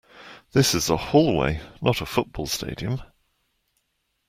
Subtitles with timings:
[0.53, 3.01] This is a hallway, not a football stadium!